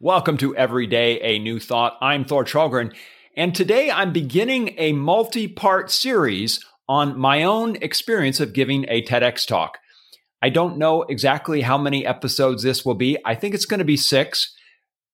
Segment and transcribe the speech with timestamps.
[0.00, 1.96] Welcome to Everyday A New Thought.
[2.00, 2.94] I'm Thor Challgren,
[3.36, 9.02] and today I'm beginning a multi part series on my own experience of giving a
[9.02, 9.78] TEDx talk.
[10.42, 13.16] I don't know exactly how many episodes this will be.
[13.24, 14.54] I think it's going to be six.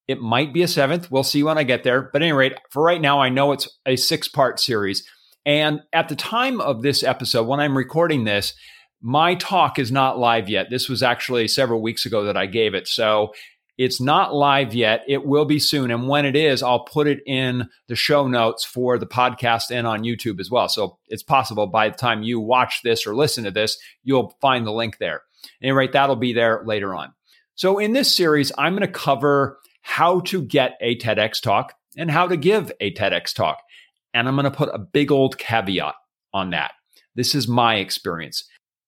[0.09, 1.11] It might be a seventh.
[1.11, 2.11] We'll see when I get there.
[2.13, 5.07] But at any rate, for right now, I know it's a six part series.
[5.47, 8.55] And at the time of this episode, when I'm recording this,
[9.01, 10.69] my talk is not live yet.
[10.71, 12.87] This was actually several weeks ago that I gave it.
[12.87, 13.33] So
[13.79, 15.03] it's not live yet.
[15.09, 15.91] It will be soon.
[15.91, 19.87] And when it is, I'll put it in the show notes for the podcast and
[19.87, 20.69] on YouTube as well.
[20.69, 24.67] So it's possible by the time you watch this or listen to this, you'll find
[24.67, 25.23] the link there.
[25.45, 27.13] At any rate, that'll be there later on.
[27.55, 32.11] So in this series, I'm going to cover how to get a TEDx talk and
[32.11, 33.59] how to give a TEDx talk.
[34.15, 35.95] And I'm going to put a big old caveat
[36.35, 36.73] on that.
[37.15, 38.45] This is my experience.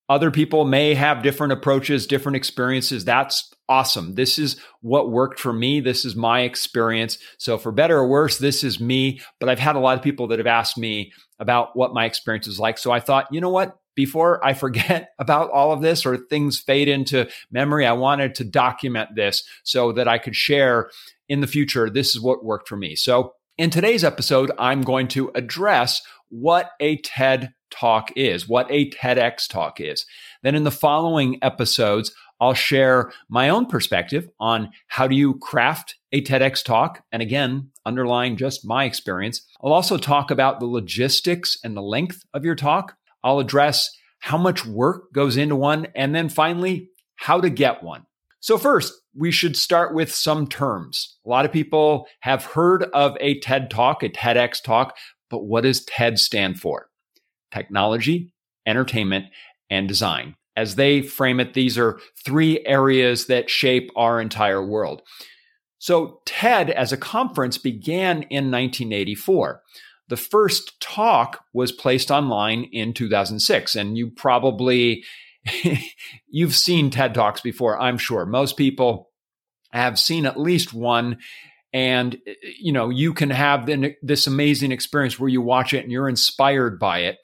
[0.09, 3.05] Other people may have different approaches, different experiences.
[3.05, 4.15] That's awesome.
[4.15, 5.81] This is what worked for me.
[5.81, 7.19] This is my experience.
[7.39, 9.21] So, for better or worse, this is me.
[9.41, 12.47] But I've had a lot of people that have asked me about what my experience
[12.47, 12.79] is like.
[12.79, 13.77] So, I thought, you know what?
[13.95, 18.45] Before I forget about all of this or things fade into memory, I wanted to
[18.45, 20.91] document this so that I could share
[21.29, 21.89] in the future.
[21.89, 22.97] This is what worked for me.
[22.97, 28.91] So, in today's episode, I'm going to address what a TED talk is, what a
[28.91, 30.05] TEDx talk is.
[30.43, 35.97] Then in the following episodes, I'll share my own perspective on how do you craft
[36.13, 37.03] a TEDx talk.
[37.13, 39.47] And again, underlying just my experience.
[39.63, 42.97] I'll also talk about the logistics and the length of your talk.
[43.23, 45.87] I'll address how much work goes into one.
[45.95, 48.05] And then finally, how to get one.
[48.41, 51.17] So first, we should start with some terms.
[51.25, 54.97] A lot of people have heard of a TED talk, a TEDx talk,
[55.31, 56.89] but what does TED stand for?
[57.55, 58.33] technology,
[58.67, 59.27] entertainment,
[59.71, 60.35] and design.
[60.57, 65.03] As they frame it, these are three areas that shape our entire world.
[65.79, 69.61] So, TED as a conference began in 1984.
[70.09, 75.05] The first talk was placed online in 2006, and you probably
[76.29, 78.25] you've seen TED Talks before, I'm sure.
[78.25, 79.11] Most people
[79.73, 81.19] have seen at least one
[81.73, 82.17] and
[82.59, 83.69] you know you can have
[84.01, 87.19] this amazing experience where you watch it and you're inspired by it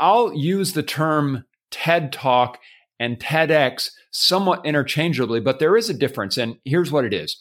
[0.00, 2.60] I'll use the term TED Talk
[3.00, 6.38] and TEDx somewhat interchangeably, but there is a difference.
[6.38, 7.36] And here's what it is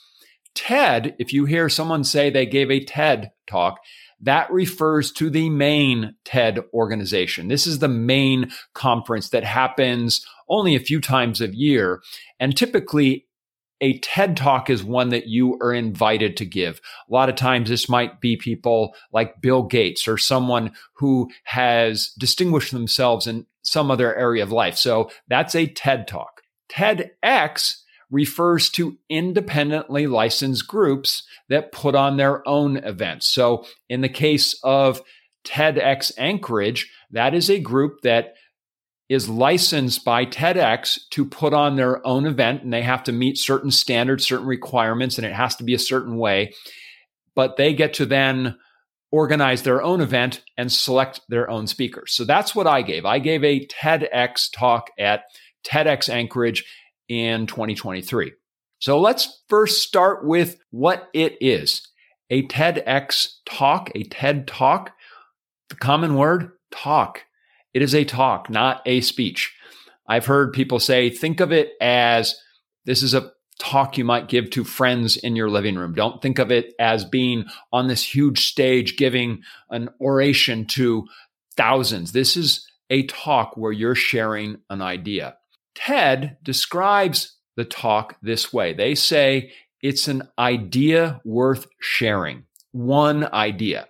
[0.56, 3.78] TED, if you hear someone say they gave a TED talk,
[4.20, 7.48] that refers to the main TED organization.
[7.48, 12.02] This is the main conference that happens only a few times a year.
[12.40, 13.28] And typically
[13.82, 16.82] a TED talk is one that you are invited to give.
[17.10, 22.14] A lot of times this might be people like Bill Gates or someone who has
[22.18, 24.78] distinguished themselves in some other area of life.
[24.78, 26.42] So that's a TED talk.
[26.72, 27.78] TEDx
[28.12, 33.28] refers to independently licensed groups that put on their own events.
[33.28, 35.02] So in the case of
[35.46, 38.36] TEDx Anchorage, that is a group that
[39.10, 43.38] is licensed by TEDx to put on their own event and they have to meet
[43.38, 46.54] certain standards, certain requirements, and it has to be a certain way.
[47.36, 48.58] But they get to then
[49.14, 52.12] organize their own event and select their own speakers.
[52.12, 53.06] So that's what I gave.
[53.06, 55.26] I gave a TEDx talk at
[55.64, 56.66] TEDx Anchorage
[57.08, 58.34] in 2023.
[58.80, 61.88] So let's first start with what it is.
[62.32, 64.94] A TEDx talk, a TED talk,
[65.70, 67.20] the common word, talk.
[67.76, 69.54] It is a talk, not a speech.
[70.08, 72.36] I've heard people say, think of it as
[72.86, 73.32] this is a
[73.64, 75.94] talk you might give to friends in your living room.
[75.94, 81.08] Don't think of it as being on this huge stage giving an oration to
[81.56, 82.12] thousands.
[82.12, 85.38] This is a talk where you're sharing an idea.
[85.76, 89.52] TED describes the talk this way they say
[89.82, 93.88] it's an idea worth sharing, one idea.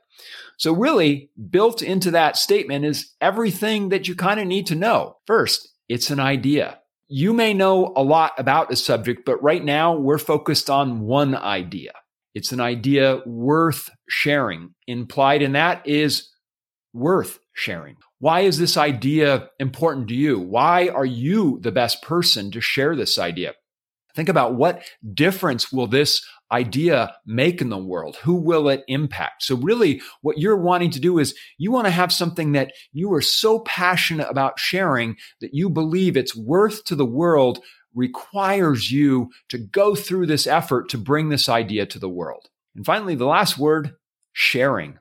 [0.57, 5.18] So, really, built into that statement is everything that you kind of need to know.
[5.25, 6.80] First, it's an idea.
[7.07, 11.35] You may know a lot about a subject, but right now we're focused on one
[11.35, 11.91] idea.
[12.33, 14.73] It's an idea worth sharing.
[14.88, 16.29] Implied in that is
[16.94, 17.97] worth sharing.
[18.19, 20.39] Why is this idea important to you?
[20.39, 23.53] Why are you the best person to share this idea?
[24.15, 24.83] Think about what
[25.13, 28.15] difference will this idea make in the world?
[28.17, 29.44] Who will it impact?
[29.44, 33.11] So really what you're wanting to do is you want to have something that you
[33.13, 37.59] are so passionate about sharing that you believe its worth to the world
[37.95, 42.47] requires you to go through this effort to bring this idea to the world.
[42.75, 43.95] And finally, the last word,
[44.31, 44.99] sharing.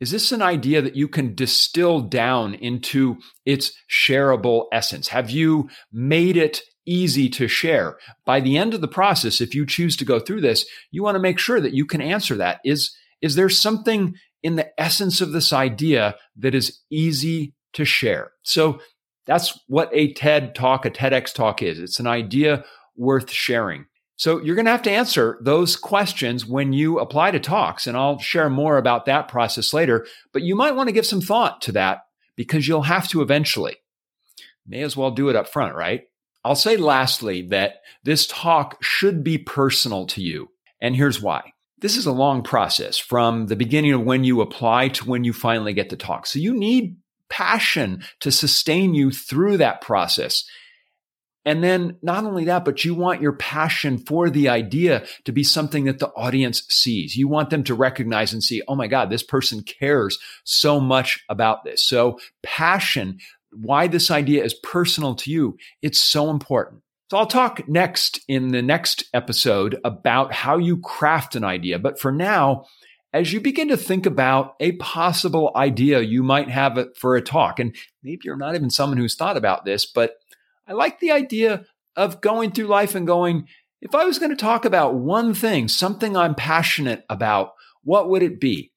[0.00, 5.08] Is this an idea that you can distill down into its shareable essence?
[5.08, 7.98] Have you made it easy to share?
[8.24, 11.14] By the end of the process, if you choose to go through this, you want
[11.16, 12.60] to make sure that you can answer that.
[12.64, 18.32] Is, is there something in the essence of this idea that is easy to share?
[18.42, 18.80] So
[19.26, 21.78] that's what a TED talk, a TEDx talk is.
[21.78, 22.64] It's an idea
[22.96, 23.86] worth sharing.
[24.16, 27.86] So you're going to have to answer those questions when you apply to talks.
[27.86, 30.06] And I'll share more about that process later.
[30.32, 32.02] But you might want to give some thought to that
[32.36, 33.76] because you'll have to eventually.
[34.66, 36.02] May as well do it up front, right?
[36.44, 40.48] I'll say lastly that this talk should be personal to you.
[40.80, 41.52] And here's why.
[41.78, 45.32] This is a long process from the beginning of when you apply to when you
[45.32, 46.26] finally get to talk.
[46.26, 46.96] So you need
[47.28, 50.44] passion to sustain you through that process.
[51.44, 55.42] And then not only that, but you want your passion for the idea to be
[55.42, 57.16] something that the audience sees.
[57.16, 61.24] You want them to recognize and see, oh my God, this person cares so much
[61.28, 61.82] about this.
[61.82, 63.18] So passion,
[63.52, 66.82] why this idea is personal to you, it's so important.
[67.10, 71.78] So I'll talk next in the next episode about how you craft an idea.
[71.78, 72.64] But for now,
[73.12, 77.60] as you begin to think about a possible idea you might have for a talk,
[77.60, 80.14] and maybe you're not even someone who's thought about this, but
[80.66, 81.66] I like the idea
[81.96, 83.46] of going through life and going,
[83.82, 87.50] if I was going to talk about one thing, something I'm passionate about,
[87.82, 88.72] what would it be?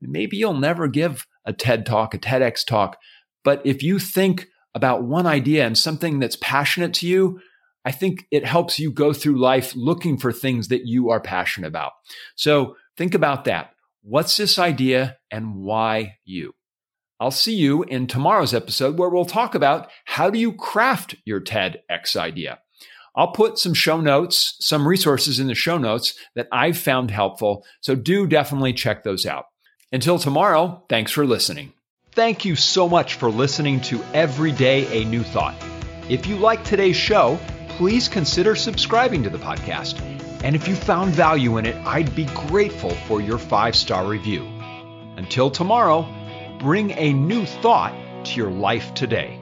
[0.00, 2.98] Maybe you'll never give a TED talk, a TEDx talk,
[3.46, 7.38] but if you think about one idea and something that's passionate to you,
[7.84, 11.68] I think it helps you go through life looking for things that you are passionate
[11.68, 11.92] about.
[12.34, 13.70] So think about that.
[14.02, 16.56] What's this idea and why you?
[17.20, 21.40] I'll see you in tomorrow's episode where we'll talk about how do you craft your
[21.40, 22.58] TEDx idea.
[23.14, 27.64] I'll put some show notes, some resources in the show notes that I've found helpful.
[27.80, 29.44] So do definitely check those out.
[29.92, 31.72] Until tomorrow, thanks for listening.
[32.16, 35.54] Thank you so much for listening to Every Day a New Thought.
[36.08, 40.00] If you like today's show, please consider subscribing to the podcast.
[40.42, 44.46] And if you found value in it, I'd be grateful for your five star review.
[45.18, 46.08] Until tomorrow,
[46.58, 47.92] bring a new thought
[48.24, 49.38] to your life today.